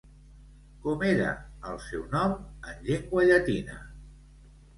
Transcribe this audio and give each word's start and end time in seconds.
Com 0.85 1.03
era 1.09 1.27
el 1.73 1.77
seu 1.89 2.07
nom 2.15 2.33
en 2.73 2.81
llengua 2.89 3.27
llatina? 3.29 3.79